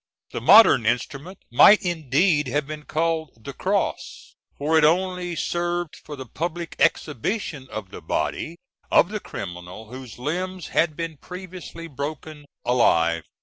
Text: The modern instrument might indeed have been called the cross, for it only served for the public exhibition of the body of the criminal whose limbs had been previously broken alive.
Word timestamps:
The 0.31 0.41
modern 0.41 0.87
instrument 0.87 1.37
might 1.51 1.83
indeed 1.83 2.47
have 2.47 2.65
been 2.65 2.85
called 2.85 3.37
the 3.43 3.53
cross, 3.53 4.33
for 4.57 4.75
it 4.75 4.83
only 4.83 5.35
served 5.35 5.95
for 5.95 6.15
the 6.15 6.25
public 6.25 6.75
exhibition 6.79 7.67
of 7.69 7.91
the 7.91 8.01
body 8.01 8.57
of 8.89 9.09
the 9.09 9.19
criminal 9.19 9.91
whose 9.91 10.17
limbs 10.17 10.69
had 10.69 10.97
been 10.97 11.17
previously 11.17 11.85
broken 11.85 12.45
alive. 12.65 13.25